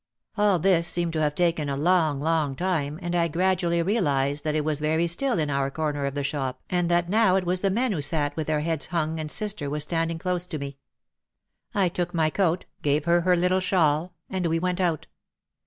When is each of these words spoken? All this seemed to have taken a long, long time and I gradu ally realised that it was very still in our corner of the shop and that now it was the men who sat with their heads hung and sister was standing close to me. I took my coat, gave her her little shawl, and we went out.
All 0.35 0.57
this 0.57 0.87
seemed 0.87 1.13
to 1.13 1.21
have 1.21 1.35
taken 1.35 1.69
a 1.69 1.77
long, 1.77 2.19
long 2.19 2.55
time 2.55 2.97
and 3.03 3.13
I 3.15 3.29
gradu 3.29 3.65
ally 3.65 3.77
realised 3.81 4.43
that 4.45 4.55
it 4.55 4.65
was 4.65 4.79
very 4.81 5.05
still 5.05 5.37
in 5.37 5.51
our 5.51 5.69
corner 5.69 6.07
of 6.07 6.15
the 6.15 6.23
shop 6.23 6.59
and 6.71 6.89
that 6.89 7.07
now 7.07 7.35
it 7.35 7.45
was 7.45 7.61
the 7.61 7.69
men 7.69 7.91
who 7.91 8.01
sat 8.01 8.35
with 8.35 8.47
their 8.47 8.61
heads 8.61 8.87
hung 8.87 9.19
and 9.19 9.29
sister 9.29 9.69
was 9.69 9.83
standing 9.83 10.17
close 10.17 10.47
to 10.47 10.57
me. 10.57 10.79
I 11.75 11.87
took 11.87 12.15
my 12.15 12.31
coat, 12.31 12.65
gave 12.81 13.05
her 13.05 13.21
her 13.21 13.35
little 13.35 13.59
shawl, 13.59 14.15
and 14.27 14.47
we 14.47 14.57
went 14.57 14.81
out. 14.81 15.05